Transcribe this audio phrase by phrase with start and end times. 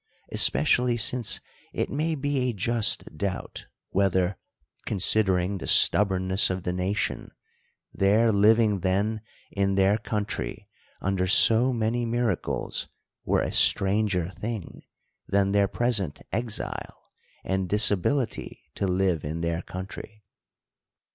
[0.31, 1.39] especially since
[1.73, 4.35] it may be a just doubt, whether,
[4.87, 7.29] considering the stub bornness of the nation,
[7.93, 10.67] their living then in their country
[11.01, 12.87] under so many miracles
[13.25, 14.81] were a stranger thing,
[15.27, 17.11] than their present exile,
[17.43, 20.23] and disabihty to live in their country.